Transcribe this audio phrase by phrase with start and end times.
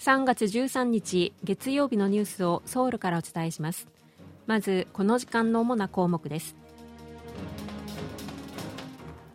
[0.00, 3.86] 3月13日月曜日のニュースをソウルからお伝えします。
[4.46, 6.56] まずこの時間の主な項目です。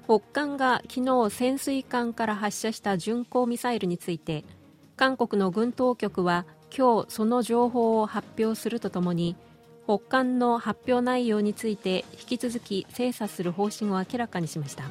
[0.06, 4.44] 北韓が昨日潜水艦から発射した巡航ミサイルについて
[4.96, 9.36] 韓国の軍当局は今日その情報を発表するとともに
[9.86, 14.86] 北韓の発表内容について引き続き精査する方針を明らかにしました。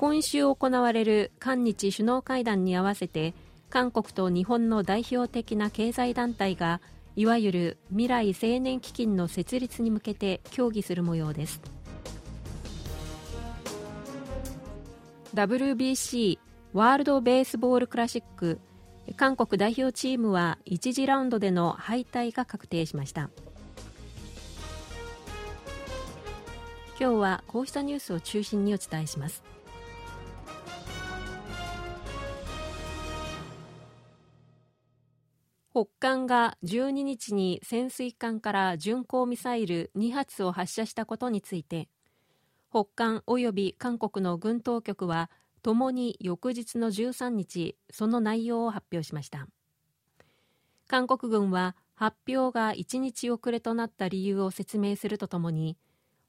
[0.00, 3.34] 今週行われる韓日首脳会談に合わせて
[3.68, 6.80] 韓国と日本の代表的な経済団体が
[7.16, 11.60] いわゆる未来青年基金の設立に向けて協議する模様です。
[15.34, 16.38] WBC
[16.72, 18.58] ワールド・ベースボール・クラシック
[19.16, 23.28] 韓国代表チームは1次ラウンドでの敗退が確定しました。
[26.98, 29.42] 今日はこうしたニュースを中心にお伝えします。
[35.72, 41.88] 北韓が12日に潜水艦から巡航ミサイル2発を発射したことについて
[42.70, 45.30] 北韓及び韓国の軍当局は
[45.62, 49.46] ともに翌日の13日その内容を発表しました。
[50.86, 55.76] 韓国軍は発表が1日遅れとなった理由を説明するとともに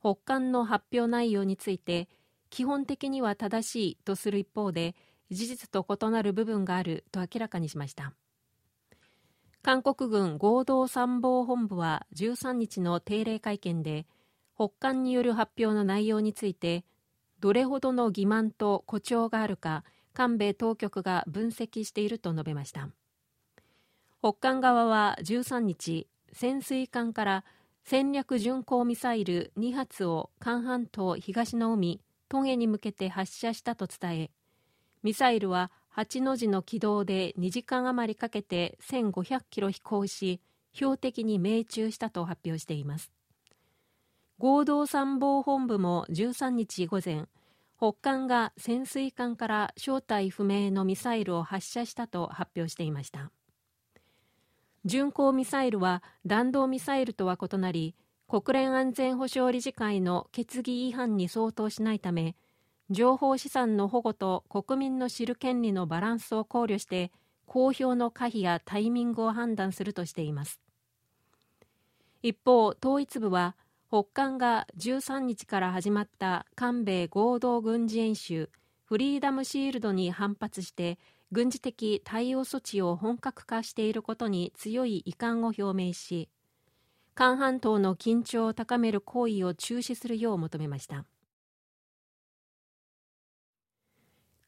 [0.02, 2.09] 北韓の発表内容について
[2.50, 4.95] 基本的には正しいとする一方で
[5.31, 8.14] 事実と異なる部分があると明らかにしました。
[9.64, 14.08] 韓国軍合同参謀本部は13日の定例会見で
[14.56, 16.84] 北韓による発表の内容について
[17.40, 22.90] どれほどの欺瞞と誇張があるか韓米当局が分析していると述べました。
[24.20, 27.44] 北韓側は13日潜水艦から
[27.84, 34.31] 戦略巡航ミサイル2発を韓半島東の海トゲに向けて発射したと伝え
[35.02, 40.40] ミサイルは8の字の軌道で2時間余りかけて1500キロ飛行し
[40.74, 43.12] 標的に命中したと発表しています。
[44.38, 47.25] 合同参謀本部も13日午前
[47.78, 53.31] 北韓が潜水艦から正体不明のミサイルを発射したと発表していました。
[54.85, 57.96] 巡航ミサイルは弾道ミサイルとは異なり
[58.28, 62.35] 国連安全保障理事会の決議違反に相当しないため
[62.91, 67.12] 情報資産の保護と国民の知る権利のバランスを考慮して
[67.46, 70.59] 公表の可否やタイミングを判断するとしています。
[72.22, 73.56] 一方統一部は
[73.88, 78.50] 北韓が13日から始まった韓米合同軍事演習
[78.85, 81.00] フリーダムシールドに反発して
[81.31, 86.30] 軍事的対応措置を本格化していることに強い遺憾を表明し
[87.16, 91.06] 韓半島の緊張を高める行為を中止するよう求めました。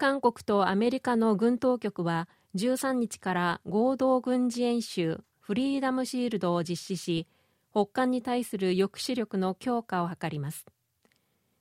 [0.03, 7.25] 韓国とアメリカの軍当局は13日から合同軍事演習フリーダムシールドを実施し
[7.71, 10.65] 北韓に対する抑止力の強化を図ります。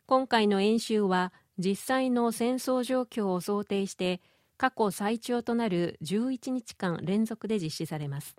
[0.06, 4.20] 今回の演習は実際の戦争状況を想定して
[4.56, 8.34] 過去最長となる11日間連続で実施されます。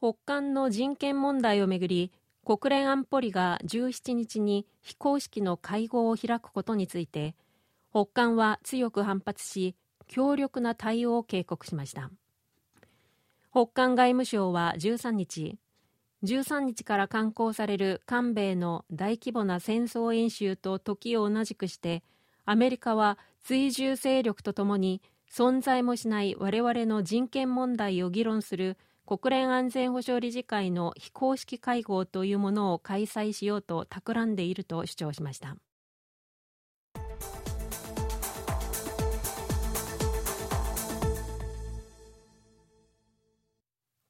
[0.00, 2.10] 北韓の人権問題をめぐり
[2.46, 7.34] 国連安保理が17日に非公式の会合を開くことについて
[7.90, 9.74] 北韓は強く反発し
[10.06, 12.08] 強力な対応を警告しました。
[13.50, 15.56] 北韓外務省は13日
[16.22, 22.04] 13日から刊行される韓米の大規模な戦争演習と時を同じくして
[22.44, 25.02] アメリカは追従勢力とともに
[25.32, 35.56] 存在もしない我々の人権問題を議論する国連安全保障理事会の非公式会合というものを開催しようと企んでいると主張しました。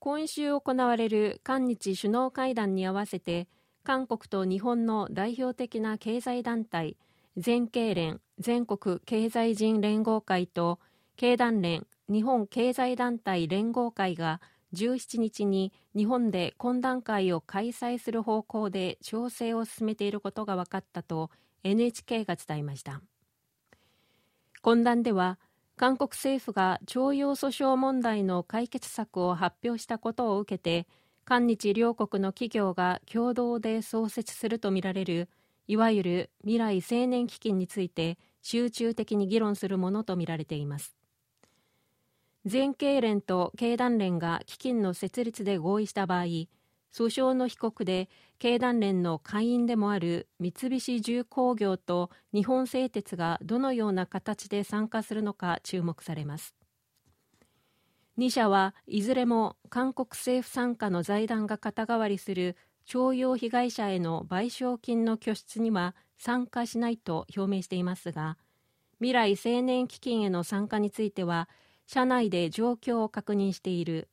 [0.01, 3.49] 今週行われる韓日首脳会談に合わせて
[3.83, 6.97] 韓国と日本の代表的な経済団体
[7.37, 10.79] 全経連全国経済人連合会と
[11.17, 14.41] 経団連日本経済団体連合会が
[14.77, 21.31] 17日に日本で懇談会を開催する方向で調整を進めていることが分かったと
[21.65, 23.01] NHK が伝えました。
[24.63, 25.39] 懇談では
[25.77, 30.87] 韓国政府が徴用訴訟問題の解決策を発表したことを受けて
[31.25, 35.29] 韓日両国の企業が共同で創設するとみられる
[35.67, 40.97] いわゆる未来青年基金について集中的に議論するものとみられています。
[42.47, 46.49] 全経連と経団連が基金の設立で合意した場合訴
[46.93, 48.09] 訟の被告で
[48.39, 56.55] 経団連の会員でもある三菱重工業と日本製鉄がどのような形で参加するのか注目されます。
[58.17, 62.57] 2社はいずれも韓国政府傘下の財団が肩代わりする
[62.87, 68.39] 徴用被害者への賠償金の拠出には参加しないと表明していますが
[69.01, 71.51] 未来青年基金への参加については
[71.87, 74.09] 社内で状況を確認している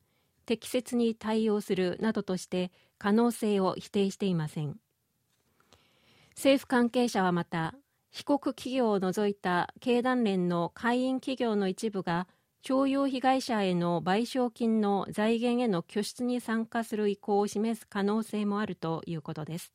[0.46, 4.78] 適切に対応するなどとして可能性を否定していません。
[6.36, 7.74] 政府関係者はまた
[8.10, 12.28] 被告企業を除いた経団連の会員企業の一部が
[12.62, 19.72] 徴用被害者への賠償金の財源への拠出に参加する意向を示す可能性もあるということです。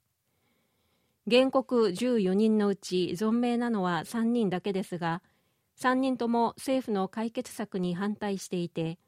[1.29, 5.21] 原告14人のうち存命なのは3人だけですが
[5.81, 8.99] 3人とも政府の解決策に反対していて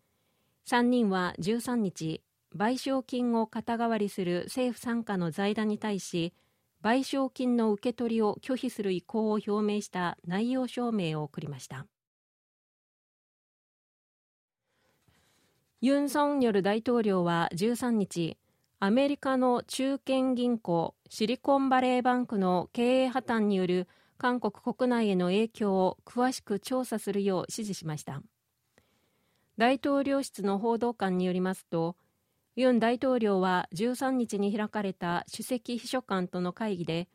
[0.67, 2.21] 3人は13日
[2.55, 6.33] 賠償金を肩代わりする政府傘下の財団に対し
[6.83, 11.85] 賠償金の受け取りを拒否する意向を表明した内容証明を送りました。
[15.79, 18.37] ユン・ソンニョル大統領は13日
[18.79, 23.87] アメリカの中堅銀行シリコンバレーバンクの経営破綻による
[24.21, 28.21] 韓国国内への影響を詳しく調査するよう指示しました。
[29.57, 31.95] 大統領室の報道官によりますと
[32.55, 37.07] ユン大統領は13日に開かれた首席秘書官との会議で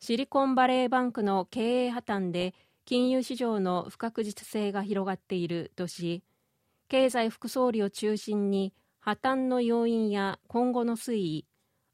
[0.00, 2.54] シリコンバレーバンクの経営破綻で
[2.84, 6.22] 金融市場の不確実性が広がっているとし
[6.88, 11.46] 経済副総理を中心に破綻の要因や今後の推移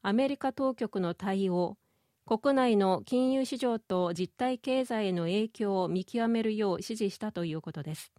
[0.03, 1.77] アメリカ当局の対応
[2.31, 8.13] 国内の金融市場と実体経済への影響を見極めるよう指示したということです。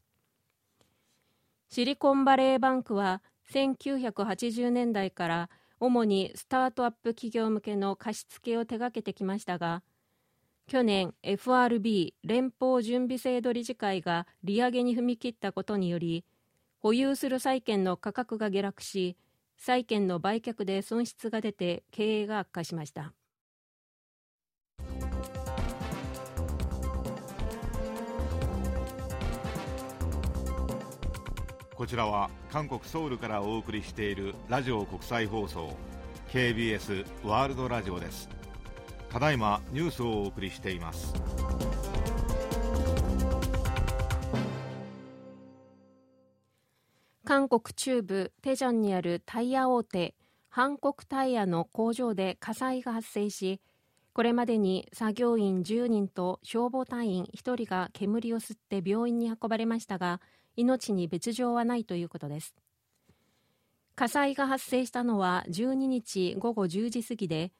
[1.69, 3.21] シリコンバレーバンクは
[3.53, 5.49] 1980年代から
[5.79, 9.81] 主にスタートアップ企業向けの貸付を手掛けてきましたが
[10.67, 16.25] 去年 FRB 連邦準備制度理事会が利上げに踏み切ったことにより
[16.79, 19.15] 保有する債券の価格が下落し
[19.55, 23.13] 債券の売却で損失が出て経営が悪化しました。
[31.81, 35.75] こちらは韓国ソウルからお送りしているラジオ国際放送
[36.31, 38.29] KBS ワールドラジオです。
[39.09, 41.11] ただいまニュースをお送りしています。
[47.25, 50.13] 韓国中部テジョンにあるタイヤ大手
[50.49, 53.59] ハンコクタイヤの工場で火災が発生し
[54.13, 60.21] これまでに作業員10人と消防隊員1人が煙を吸って病院に運ばれましたが
[60.61, 62.55] 命に別状はないということです。
[63.95, 67.51] 火災が発生したのは12日午後10時過ぎで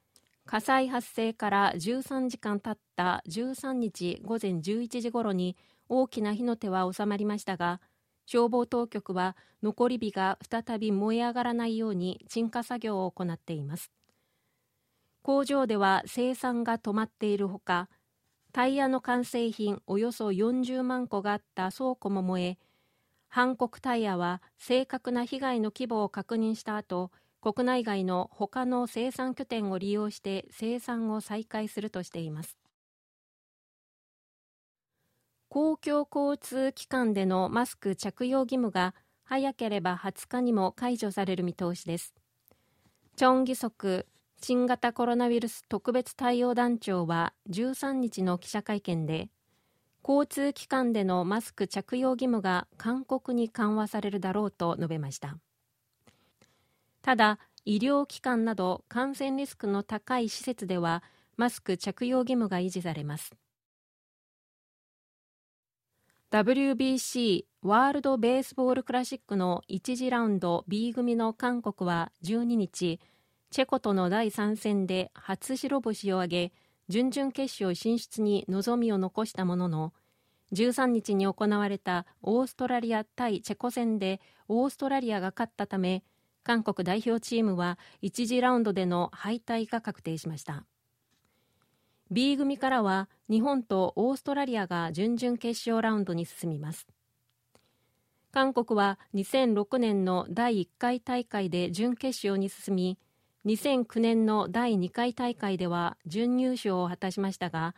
[0.46, 5.56] 火災発生から13時間経った13日午前11時ごろに
[5.88, 7.80] 大きな火の手は収まりましたが
[8.26, 13.92] 消防当局は残り火が再び燃え上がらないように鎮火作業を行っています。
[15.22, 17.90] 工場では生産が止まっているほか
[18.52, 22.58] タイヤの完成品およそ40万個があった倉庫も燃え
[23.34, 32.58] ハンコクタイヤは正確な被害の規模を確認した後国内外の他の生産拠点を利用して生産を再開するとしています。
[35.48, 42.14] 公共交通機関でのマスク着用義務が早ければ20日にも解除される見通しです。
[43.16, 44.08] チョン・ギソク
[44.42, 49.30] 新型コロナウイルス特別対応団長は13日の記者会見で
[50.08, 55.38] 交通機関でのマスク着用義務が勧告に緩和されるだろうと述べました。
[57.02, 61.04] ただ医療機関など感染リスクの高い施設では
[61.38, 63.32] マスク着用義務が維持されます。
[66.32, 73.00] WBC ワールド・ベースボール・クラシックの1次ラウンド B 組の韓国は12日
[73.52, 76.54] チェコとの第3戦で初白星を挙げ
[76.92, 79.94] 準々決勝進出に望みを残したものの
[80.52, 84.20] 13日に行われたオーストラリア対チェコ戦で
[84.50, 86.04] オーストラリアが勝ったため
[86.44, 90.66] 韓国代表チームは1次ラウンドでの敗退が確定しました。
[92.10, 96.88] B 組からは日本とオーストラリアが準々決勝ラウンドに進みます。
[98.34, 103.00] 韓国は2006年の第1回大会で準決勝に進み
[103.46, 107.76] 2009年の第2回大会では準優勝を果たしましたが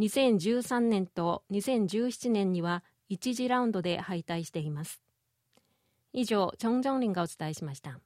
[0.00, 5.00] 2013年と2017年には1次ラウンドで敗退しています。
[6.12, 8.00] 以上チョン・ジョンリンがお伝えしました。